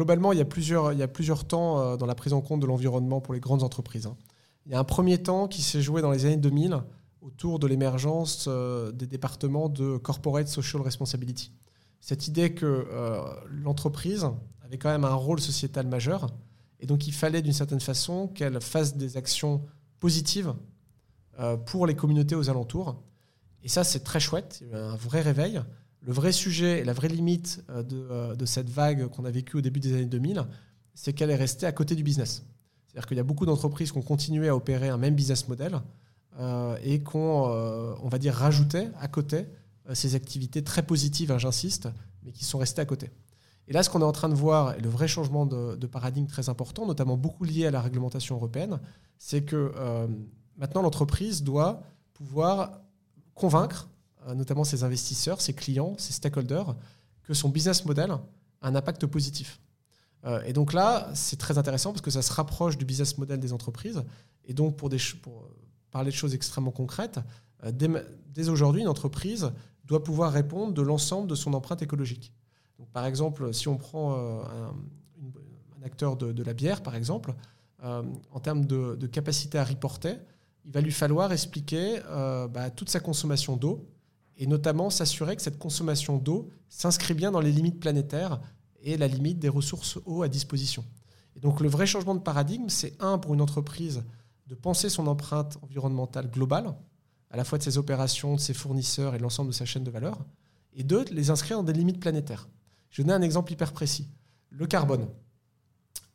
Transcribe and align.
Globalement, 0.00 0.32
il 0.32 0.38
y, 0.38 0.40
a 0.40 0.46
plusieurs, 0.46 1.44
temps 1.44 1.78
euh, 1.78 1.96
dans 1.98 2.06
la 2.06 2.14
prise 2.14 2.32
en 2.32 2.40
compte 2.40 2.60
de 2.60 2.66
l'environnement 2.66 3.20
pour 3.20 3.34
les 3.34 3.40
grandes 3.40 3.62
entreprises. 3.62 4.06
Hein. 4.06 4.16
Il 4.64 4.72
y 4.72 4.74
a 4.74 4.78
un 4.78 4.84
premier 4.84 5.18
temps 5.18 5.46
qui 5.46 5.60
s'est 5.60 5.82
joué 5.82 6.00
dans 6.00 6.10
les 6.10 6.24
années 6.24 6.38
2000 6.38 6.78
autour 7.20 7.58
de 7.58 7.66
l'émergence 7.66 8.46
euh, 8.48 8.92
des 8.92 9.06
départements 9.06 9.68
de 9.68 9.98
Corporate 9.98 10.48
Social 10.48 10.80
Responsibility. 10.80 11.52
Cette 12.00 12.28
idée 12.28 12.54
que 12.54 12.86
euh, 12.90 13.20
l'entreprise 13.44 14.26
avait 14.64 14.78
quand 14.78 14.88
même 14.88 15.04
un 15.04 15.12
rôle 15.12 15.38
sociétal 15.38 15.86
majeur 15.86 16.28
et 16.78 16.86
donc 16.86 17.06
il 17.06 17.12
fallait 17.12 17.42
d'une 17.42 17.52
certaine 17.52 17.80
façon 17.80 18.28
qu'elle 18.28 18.58
fasse 18.62 18.96
des 18.96 19.18
actions 19.18 19.66
positives 19.98 20.54
pour 21.66 21.86
les 21.86 21.94
communautés 21.94 22.34
aux 22.34 22.48
alentours. 22.48 23.02
Et 23.62 23.68
ça, 23.68 23.84
c'est 23.84 24.00
très 24.00 24.20
chouette, 24.20 24.62
un 24.72 24.96
vrai 24.96 25.20
réveil. 25.20 25.60
Le 26.02 26.12
vrai 26.12 26.32
sujet 26.32 26.80
et 26.80 26.84
la 26.84 26.92
vraie 26.92 27.08
limite 27.08 27.62
euh, 27.70 27.82
euh, 27.92 28.34
de, 28.34 28.46
cette 28.46 28.70
vague 28.70 29.08
qu'on 29.08 29.24
a 29.24 29.30
vécue 29.30 29.58
au 29.58 29.60
début 29.60 29.80
des 29.80 29.92
années 29.92 30.06
2000, 30.06 30.46
c'est 30.94 31.12
qu'elle 31.12 31.30
est 31.30 31.36
restée 31.36 31.66
à 31.66 31.72
côté 31.72 31.94
du 31.94 32.02
business. 32.02 32.44
C'est-à-dire 32.86 33.06
qu'il 33.06 33.16
y 33.18 33.20
a 33.20 33.24
beaucoup 33.24 33.46
d'entreprises 33.46 33.92
qui 33.92 33.98
ont 33.98 34.02
continué 34.02 34.48
à 34.48 34.56
opérer 34.56 34.88
un 34.88 34.96
même 34.96 35.14
business 35.14 35.46
model 35.48 35.80
euh, 36.38 36.76
et 36.82 37.00
qu'on, 37.00 37.18
on 38.02 38.08
va 38.08 38.18
dire, 38.18 38.34
rajoutait 38.34 38.90
à 38.98 39.08
côté 39.08 39.46
ces 39.92 40.14
activités 40.14 40.62
très 40.62 40.82
positives, 40.82 41.30
hein, 41.32 41.38
j'insiste, 41.38 41.88
mais 42.24 42.32
qui 42.32 42.44
sont 42.44 42.58
restées 42.58 42.80
à 42.80 42.86
côté. 42.86 43.10
Et 43.68 43.72
là, 43.72 43.82
ce 43.82 43.90
qu'on 43.90 44.00
est 44.00 44.04
en 44.04 44.12
train 44.12 44.28
de 44.28 44.34
voir, 44.34 44.74
et 44.76 44.80
le 44.80 44.88
vrai 44.88 45.06
changement 45.06 45.46
de, 45.46 45.86
paradigme 45.86 46.26
très 46.26 46.48
important, 46.48 46.86
notamment 46.86 47.16
beaucoup 47.16 47.44
lié 47.44 47.66
à 47.66 47.70
la 47.70 47.80
réglementation 47.80 48.36
européenne, 48.36 48.80
c'est 49.18 49.42
que 49.42 49.72
maintenant 50.56 50.82
l'entreprise 50.82 51.42
doit 51.44 51.82
pouvoir 52.14 52.80
convaincre 53.34 53.88
euh, 53.88 53.99
notamment 54.34 54.64
ses 54.64 54.84
investisseurs, 54.84 55.40
ses 55.40 55.54
clients, 55.54 55.94
ses 55.98 56.12
stakeholders, 56.12 56.76
que 57.22 57.34
son 57.34 57.48
business 57.48 57.84
model 57.84 58.10
a 58.10 58.20
un 58.62 58.74
impact 58.74 59.06
positif. 59.06 59.60
Euh, 60.24 60.42
et 60.44 60.52
donc 60.52 60.72
là, 60.72 61.10
c'est 61.14 61.38
très 61.38 61.58
intéressant 61.58 61.92
parce 61.92 62.02
que 62.02 62.10
ça 62.10 62.22
se 62.22 62.32
rapproche 62.32 62.76
du 62.76 62.84
business 62.84 63.16
model 63.18 63.40
des 63.40 63.52
entreprises. 63.52 64.02
Et 64.44 64.54
donc, 64.54 64.76
pour, 64.76 64.90
pour 65.22 65.48
parler 65.90 66.10
de 66.10 66.16
choses 66.16 66.34
extrêmement 66.34 66.70
concrètes, 66.70 67.20
euh, 67.64 67.72
dès, 67.72 68.48
aujourd'hui, 68.48 68.82
une 68.82 68.88
entreprise 68.88 69.52
doit 69.84 70.02
pouvoir 70.02 70.32
répondre 70.32 70.72
de 70.72 70.82
l'ensemble 70.82 71.28
de 71.28 71.34
son 71.34 71.54
empreinte 71.54 71.82
écologique. 71.82 72.32
Donc, 72.78 72.88
par 72.90 73.06
exemple, 73.06 73.52
si 73.52 73.68
on 73.68 73.76
prend 73.76 74.16
un, 74.16 74.72
acteur 75.82 76.16
de, 76.16 76.42
la 76.42 76.52
bière, 76.52 76.82
par 76.82 76.94
exemple, 76.94 77.34
en 77.82 78.40
termes 78.40 78.66
de, 78.66 78.96
de, 78.96 79.06
capacité 79.06 79.58
à 79.58 79.64
reporter, 79.64 80.18
il 80.64 80.72
va 80.72 80.80
lui 80.80 80.92
falloir 80.92 81.32
expliquer 81.32 82.00
bah, 82.50 82.70
toute 82.70 82.88
sa 82.88 83.00
consommation 83.00 83.56
d'eau, 83.56 83.88
et 84.40 84.46
notamment 84.46 84.88
s'assurer 84.88 85.36
que 85.36 85.42
cette 85.42 85.58
consommation 85.58 86.16
d'eau 86.16 86.48
s'inscrit 86.70 87.12
bien 87.12 87.30
dans 87.30 87.40
les 87.40 87.52
limites 87.52 87.78
planétaires 87.78 88.40
et 88.82 88.96
la 88.96 89.06
limite 89.06 89.38
des 89.38 89.50
ressources 89.50 89.98
eau 90.06 90.22
à 90.22 90.28
disposition. 90.28 90.82
Et 91.36 91.40
donc 91.40 91.60
le 91.60 91.68
vrai 91.68 91.86
changement 91.86 92.14
de 92.14 92.20
paradigme, 92.20 92.70
c'est 92.70 92.94
un, 93.00 93.18
pour 93.18 93.34
une 93.34 93.42
entreprise, 93.42 94.02
de 94.46 94.54
penser 94.54 94.88
son 94.88 95.06
empreinte 95.06 95.58
environnementale 95.60 96.30
globale, 96.30 96.74
à 97.30 97.36
la 97.36 97.44
fois 97.44 97.58
de 97.58 97.62
ses 97.62 97.76
opérations, 97.76 98.34
de 98.34 98.40
ses 98.40 98.54
fournisseurs 98.54 99.14
et 99.14 99.18
de 99.18 99.22
l'ensemble 99.22 99.50
de 99.50 99.54
sa 99.54 99.66
chaîne 99.66 99.84
de 99.84 99.90
valeur, 99.90 100.18
et 100.72 100.84
deux, 100.84 101.04
de 101.04 101.14
les 101.14 101.28
inscrire 101.28 101.58
dans 101.58 101.62
des 101.62 101.74
limites 101.74 102.00
planétaires. 102.00 102.48
Je 102.88 103.02
vais 103.02 103.06
donner 103.06 103.22
un 103.22 103.22
exemple 103.22 103.52
hyper 103.52 103.72
précis. 103.72 104.08
Le 104.48 104.66
carbone. 104.66 105.06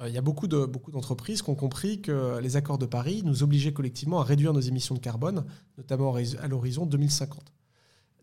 Euh, 0.00 0.08
il 0.08 0.14
y 0.14 0.18
a 0.18 0.22
beaucoup 0.22 0.48
d'entreprises 0.48 1.38
beaucoup 1.38 1.44
qui 1.44 1.50
ont 1.50 1.68
compris 1.68 2.02
que 2.02 2.38
les 2.40 2.56
accords 2.56 2.78
de 2.78 2.86
Paris 2.86 3.22
nous 3.24 3.44
obligeaient 3.44 3.72
collectivement 3.72 4.20
à 4.20 4.24
réduire 4.24 4.52
nos 4.52 4.60
émissions 4.60 4.96
de 4.96 5.00
carbone, 5.00 5.44
notamment 5.76 6.16
à 6.16 6.48
l'horizon 6.48 6.84
2050. 6.84 7.52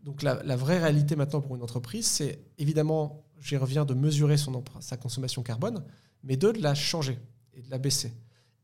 Donc 0.06 0.22
la, 0.22 0.56
vraie 0.56 0.78
réalité 0.78 1.16
maintenant 1.16 1.42
pour 1.42 1.56
une 1.56 1.64
entreprise, 1.64 2.06
c'est 2.06 2.40
évidemment, 2.60 3.26
j'y 3.42 3.58
reviens, 3.58 3.86
de 3.86 3.96
mesurer 3.96 4.36
sa 4.80 4.98
consommation 4.98 5.42
carbone, 5.42 5.84
mais 6.24 6.38
de 6.38 6.50
la 6.50 6.76
changer 6.76 7.18
et 7.56 7.64
de 7.64 7.72
la 7.72 7.80
baisser. 7.80 8.14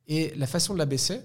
Et 0.05 0.35
la 0.35 0.45
façon 0.45 0.73
de 0.73 0.77
la 0.77 0.85
baisser, 0.85 1.19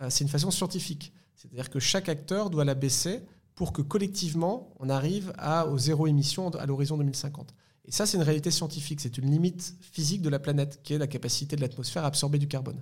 euh, 0.00 0.10
c'est 0.10 0.24
une 0.24 0.30
façon 0.30 0.50
scientifique. 0.50 1.12
C'est-à-dire 1.36 1.70
que 1.70 1.78
chaque 1.78 2.08
acteur 2.08 2.50
doit 2.50 2.64
la 2.64 2.74
baisser 2.74 3.22
pour 3.54 3.72
que 3.72 3.82
collectivement, 3.82 4.74
on 4.80 4.88
arrive 4.88 5.32
à, 5.38 5.68
au 5.68 5.78
zéro 5.78 6.08
émission 6.08 6.48
à 6.50 6.66
l'horizon 6.66 6.96
2050. 6.96 7.54
Et 7.84 7.92
ça, 7.92 8.04
c'est 8.04 8.16
une 8.16 8.24
réalité 8.24 8.50
scientifique. 8.50 9.00
C'est 9.00 9.16
une 9.16 9.30
limite 9.30 9.76
physique 9.80 10.22
de 10.22 10.28
la 10.28 10.40
planète, 10.40 10.80
qui 10.82 10.94
est 10.94 10.98
la 10.98 11.06
capacité 11.06 11.54
de 11.54 11.60
l'atmosphère 11.60 12.02
à 12.02 12.08
absorber 12.08 12.38
du 12.38 12.48
carbone. 12.48 12.80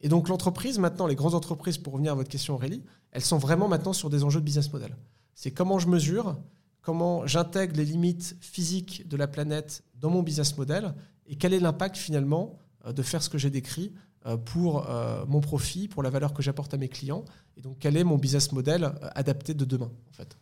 Et 0.00 0.08
donc 0.08 0.28
l'entreprise, 0.28 0.80
maintenant, 0.80 1.06
les 1.06 1.14
grandes 1.14 1.34
entreprises, 1.34 1.78
pour 1.78 1.92
revenir 1.92 2.12
à 2.12 2.14
votre 2.16 2.28
question 2.28 2.54
Aurélie, 2.54 2.82
elles 3.12 3.24
sont 3.24 3.38
vraiment 3.38 3.68
maintenant 3.68 3.92
sur 3.92 4.10
des 4.10 4.24
enjeux 4.24 4.40
de 4.40 4.44
business 4.44 4.72
model 4.72 4.96
c'est 5.38 5.52
comment 5.52 5.78
je 5.78 5.86
mesure, 5.86 6.36
comment 6.82 7.24
j'intègre 7.24 7.76
les 7.76 7.84
limites 7.84 8.36
physiques 8.40 9.06
de 9.06 9.16
la 9.16 9.28
planète 9.28 9.84
dans 9.94 10.10
mon 10.10 10.24
business 10.24 10.58
model 10.58 10.96
et 11.28 11.36
quel 11.36 11.54
est 11.54 11.60
l'impact 11.60 11.96
finalement 11.96 12.58
euh, 12.86 12.92
de 12.92 13.02
faire 13.02 13.22
ce 13.22 13.28
que 13.28 13.38
j'ai 13.38 13.48
décrit 13.48 13.94
euh, 14.26 14.36
pour 14.36 14.90
euh, 14.90 15.24
mon 15.28 15.40
profit, 15.40 15.86
pour 15.86 16.02
la 16.02 16.10
valeur 16.10 16.34
que 16.34 16.42
j'apporte 16.42 16.74
à 16.74 16.76
mes 16.76 16.88
clients 16.88 17.24
et 17.56 17.60
donc 17.60 17.76
quel 17.78 17.96
est 17.96 18.02
mon 18.02 18.18
business 18.18 18.50
model 18.50 18.92
adapté 19.14 19.54
de 19.54 19.64
demain 19.64 19.92
en 20.10 20.12
fait. 20.12 20.36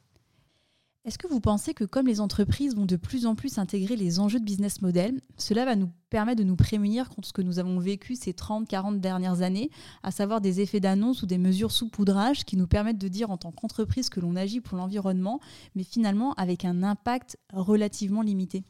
Est-ce 1.06 1.18
que 1.18 1.28
vous 1.28 1.38
pensez 1.38 1.72
que 1.72 1.84
comme 1.84 2.08
les 2.08 2.20
entreprises 2.20 2.74
vont 2.74 2.84
de 2.84 2.96
plus 2.96 3.26
en 3.26 3.36
plus 3.36 3.58
intégrer 3.58 3.94
les 3.94 4.18
enjeux 4.18 4.40
de 4.40 4.44
business 4.44 4.82
model, 4.82 5.20
cela 5.36 5.64
va 5.64 5.76
nous 5.76 5.88
permettre 6.10 6.40
de 6.40 6.44
nous 6.44 6.56
prémunir 6.56 7.10
contre 7.10 7.28
ce 7.28 7.32
que 7.32 7.42
nous 7.42 7.60
avons 7.60 7.78
vécu 7.78 8.16
ces 8.16 8.32
30-40 8.32 8.98
dernières 8.98 9.40
années, 9.40 9.70
à 10.02 10.10
savoir 10.10 10.40
des 10.40 10.60
effets 10.60 10.80
d'annonce 10.80 11.22
ou 11.22 11.26
des 11.26 11.38
mesures 11.38 11.70
sous 11.70 11.88
poudrage 11.88 12.44
qui 12.44 12.56
nous 12.56 12.66
permettent 12.66 12.98
de 12.98 13.06
dire 13.06 13.30
en 13.30 13.36
tant 13.36 13.52
qu'entreprise 13.52 14.08
que 14.08 14.18
l'on 14.18 14.34
agit 14.34 14.60
pour 14.60 14.76
l'environnement, 14.76 15.38
mais 15.76 15.84
finalement 15.84 16.32
avec 16.32 16.64
un 16.64 16.82
impact 16.82 17.38
relativement 17.52 18.22
limité? 18.22 18.64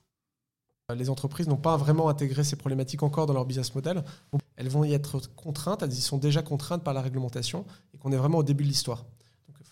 Les 0.94 1.08
entreprises 1.08 1.48
n'ont 1.48 1.56
pas 1.56 1.78
vraiment 1.78 2.10
intégré 2.10 2.44
ces 2.44 2.56
problématiques 2.56 3.02
encore 3.02 3.24
dans 3.24 3.32
leur 3.32 3.46
business 3.46 3.74
model. 3.74 4.04
Elles 4.56 4.68
vont 4.68 4.84
y 4.84 4.92
être 4.92 5.34
contraintes, 5.36 5.82
elles 5.82 5.90
y 5.90 6.02
sont 6.02 6.18
déjà 6.18 6.42
contraintes 6.42 6.84
par 6.84 6.92
la 6.92 7.00
réglementation 7.00 7.64
et 7.94 7.98
qu'on 7.98 8.12
est 8.12 8.16
vraiment 8.18 8.38
au 8.38 8.42
début 8.42 8.62
de 8.62 8.68
l'histoire 8.68 9.06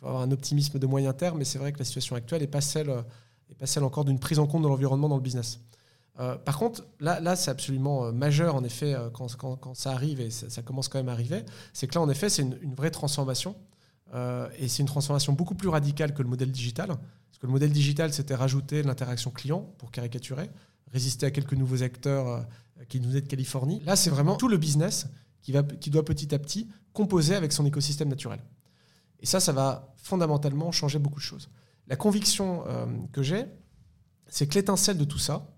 avoir 0.09 0.23
un 0.23 0.31
optimisme 0.31 0.79
de 0.79 0.87
moyen 0.87 1.13
terme, 1.13 1.39
mais 1.39 1.45
c'est 1.45 1.59
vrai 1.59 1.73
que 1.73 1.79
la 1.79 1.85
situation 1.85 2.17
actuelle 2.17 2.41
n'est 2.41 2.47
pas, 2.47 2.61
celle, 2.61 2.91
est 3.51 3.55
pas 3.55 3.67
celle 3.67 3.85
encore 3.85 4.05
d'une 4.05 4.19
prise 4.19 4.39
en 4.39 4.47
compte 4.47 4.63
de 4.63 4.69
l'environnement 4.69 5.09
dans 5.09 5.17
le 5.17 5.23
business. 5.23 5.61
Euh, 6.21 6.37
par 6.37 6.59
contre, 6.59 6.85
là, 7.01 7.21
là 7.21 7.35
c'est 7.35 7.51
absolument 7.51 8.05
euh, 8.05 8.13
majeur, 8.13 8.55
en 8.55 8.63
effet, 8.63 8.95
euh, 8.95 9.11
quand, 9.11 9.75
ça 9.75 9.91
arrive, 9.91 10.21
et 10.21 10.31
ça, 10.31 10.63
commence 10.63 10.89
quand 10.89 10.99
même 10.99 11.09
à 11.09 11.13
arriver, 11.13 11.45
c'est 11.73 11.89
que 11.89 11.95
là, 11.95 12.03
en 12.03 12.09
effet, 12.09 12.29
c'est 12.29 12.43
une, 12.43 12.75
vraie 12.75 12.91
transformation. 12.91 13.57
et 14.59 14.69
c'est 14.69 14.83
une 14.83 14.87
transformation 14.87 15.33
beaucoup 15.33 15.57
plus 15.57 15.69
radicale 15.69 16.15
que 16.15 16.23
le 16.23 16.29
modèle 16.29 16.53
digital. 16.53 16.89
Parce 16.89 17.39
que 17.41 17.47
le 17.47 17.53
modèle 17.53 17.73
digital, 17.73 18.13
c'était 18.13 18.37
rajouter 18.37 18.83
l'interaction 18.83 19.31
client, 19.33 19.61
pour 19.79 19.91
caricaturer, 19.91 20.51
résister 20.93 21.27
à 21.27 21.31
quelques 21.33 21.55
nouveaux 21.55 21.83
acteurs 21.83 22.47
qui 22.89 23.01
nous 23.01 23.09
venaient 23.09 23.23
de 23.23 23.27
Californie. 23.27 23.81
Là, 23.85 23.97
c'est 23.97 24.11
vraiment 24.11 24.37
tout 24.37 24.49
le 24.49 24.57
business 24.57 25.09
qui, 25.43 25.51
va, 25.51 25.65
qui 25.65 25.91
doit 25.91 26.05
petit 26.05 26.33
à 26.33 26.39
petit 26.39 26.69
composer 26.93 27.35
avec 27.35 27.53
son 27.53 27.67
écosystème 27.67 28.09
naturel. 28.09 28.39
Et 29.21 29.27
ça, 29.27 29.41
ça 29.41 29.53
va 29.53 29.95
fondamentalement 29.97 30.71
changer 30.73 30.99
beaucoup 30.99 31.21
de 31.21 31.25
choses. 31.25 31.49
La 31.87 31.97
conviction 31.97 32.65
euh, 32.67 32.87
que 33.13 33.23
j'ai, 33.23 33.47
c'est 34.27 34.47
que 34.47 34.55
l'étincelle 34.55 34.99
de 34.99 35.05
tout 35.05 35.19
ça, 35.19 35.55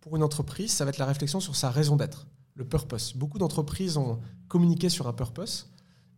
pour 0.00 0.16
une 0.16 0.22
entreprise, 0.22 0.72
ça 0.72 0.84
va 0.84 0.90
être 0.90 0.98
la 0.98 1.06
réflexion 1.06 1.40
sur 1.40 1.56
sa 1.56 1.70
raison 1.70 1.96
d'être, 1.96 2.26
le 2.54 2.66
purpose. 2.66 3.14
Beaucoup 3.14 3.38
d'entreprises 3.38 3.96
ont 3.96 4.20
communiqué 4.48 4.88
sur 4.88 5.06
un 5.06 5.12
purpose, 5.12 5.72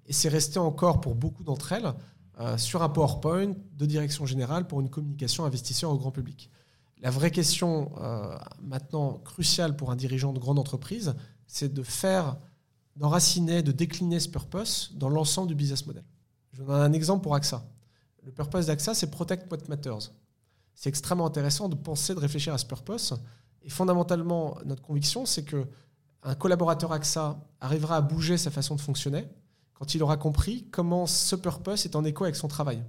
et 0.06 0.12
c'est 0.12 0.28
resté 0.28 0.58
encore 0.58 1.00
pour 1.00 1.14
beaucoup 1.14 1.44
d'entre 1.44 1.72
elles 1.72 1.94
euh, 2.40 2.58
sur 2.58 2.82
un 2.82 2.88
PowerPoint 2.88 3.52
de 3.76 3.86
direction 3.86 4.26
générale 4.26 4.66
pour 4.66 4.80
une 4.80 4.90
communication 4.90 5.44
investisseur 5.44 5.90
au 5.90 5.98
grand 5.98 6.10
public. 6.10 6.50
La 7.00 7.10
vraie 7.10 7.30
question 7.30 7.92
euh, 8.00 8.36
maintenant 8.62 9.18
cruciale 9.18 9.76
pour 9.76 9.90
un 9.90 9.96
dirigeant 9.96 10.32
de 10.32 10.38
grande 10.38 10.58
entreprise, 10.58 11.14
c'est 11.46 11.72
de 11.72 11.82
faire, 11.82 12.36
d'enraciner, 12.96 13.62
de 13.62 13.72
décliner 13.72 14.18
ce 14.20 14.28
purpose 14.28 14.90
dans 14.94 15.08
l'ensemble 15.08 15.48
du 15.48 15.54
business 15.54 15.86
model. 15.86 16.04
Je 16.54 16.62
vous 16.62 16.68
donne 16.68 16.82
un 16.82 16.92
exemple 16.92 17.24
pour 17.24 17.34
AXA. 17.34 17.64
Le 18.22 18.30
purpose 18.30 18.66
d'AXA, 18.66 18.94
c'est 18.94 19.10
Protect 19.10 19.50
What 19.50 19.68
Matters. 19.68 20.12
C'est 20.74 20.88
extrêmement 20.88 21.26
intéressant 21.26 21.68
de 21.68 21.74
penser, 21.74 22.14
de 22.14 22.20
réfléchir 22.20 22.54
à 22.54 22.58
ce 22.58 22.64
purpose. 22.64 23.20
Et 23.62 23.68
fondamentalement, 23.68 24.56
notre 24.64 24.80
conviction, 24.80 25.26
c'est 25.26 25.42
que 25.42 25.66
un 26.22 26.36
collaborateur 26.36 26.92
AXA 26.92 27.38
arrivera 27.60 27.96
à 27.96 28.00
bouger 28.00 28.38
sa 28.38 28.52
façon 28.52 28.76
de 28.76 28.80
fonctionner 28.80 29.28
quand 29.74 29.94
il 29.96 30.02
aura 30.02 30.16
compris 30.16 30.68
comment 30.70 31.06
ce 31.06 31.34
purpose 31.34 31.86
est 31.86 31.96
en 31.96 32.04
écho 32.04 32.22
avec 32.22 32.36
son 32.36 32.46
travail. 32.46 32.84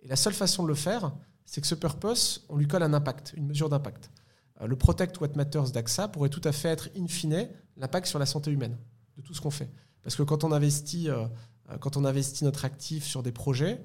Et 0.00 0.06
la 0.06 0.16
seule 0.16 0.32
façon 0.32 0.62
de 0.62 0.68
le 0.68 0.74
faire, 0.74 1.12
c'est 1.44 1.60
que 1.60 1.66
ce 1.66 1.74
purpose, 1.74 2.46
on 2.48 2.56
lui 2.56 2.68
colle 2.68 2.84
un 2.84 2.94
impact, 2.94 3.34
une 3.36 3.46
mesure 3.46 3.68
d'impact. 3.68 4.10
Euh, 4.60 4.68
le 4.68 4.76
Protect 4.76 5.20
What 5.20 5.30
Matters 5.34 5.72
d'AXA 5.72 6.06
pourrait 6.06 6.28
tout 6.28 6.40
à 6.44 6.52
fait 6.52 6.68
être, 6.68 6.88
in 6.96 7.08
fine, 7.08 7.48
l'impact 7.76 8.06
sur 8.06 8.20
la 8.20 8.26
santé 8.26 8.52
humaine 8.52 8.78
de 9.16 9.22
tout 9.22 9.34
ce 9.34 9.40
qu'on 9.40 9.50
fait. 9.50 9.70
Parce 10.02 10.14
que 10.14 10.22
quand 10.22 10.44
on 10.44 10.52
investit, 10.52 11.10
quand 11.80 11.96
on 11.96 12.04
investit 12.04 12.44
notre 12.44 12.64
actif 12.64 13.04
sur 13.04 13.22
des 13.22 13.32
projets, 13.32 13.82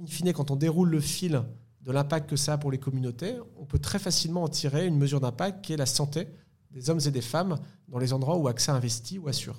in 0.00 0.06
fine, 0.06 0.32
quand 0.32 0.50
on 0.50 0.56
déroule 0.56 0.90
le 0.90 1.00
fil 1.00 1.42
de 1.82 1.92
l'impact 1.92 2.28
que 2.28 2.36
ça 2.36 2.54
a 2.54 2.58
pour 2.58 2.70
les 2.70 2.78
communautés, 2.78 3.36
on 3.56 3.64
peut 3.64 3.78
très 3.78 3.98
facilement 3.98 4.42
en 4.42 4.48
tirer 4.48 4.86
une 4.86 4.98
mesure 4.98 5.20
d'impact 5.20 5.64
qui 5.64 5.72
est 5.72 5.76
la 5.76 5.86
santé 5.86 6.28
des 6.70 6.90
hommes 6.90 7.00
et 7.04 7.10
des 7.10 7.20
femmes 7.20 7.58
dans 7.88 7.98
les 7.98 8.12
endroits 8.12 8.36
où 8.36 8.48
AXA 8.48 8.74
investit 8.74 9.18
ou 9.18 9.28
assure. 9.28 9.56